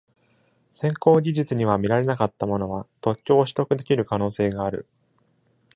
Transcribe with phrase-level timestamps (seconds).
[0.71, 4.87] 先行技術には見られなかったものは特許を取得できる可能性がある。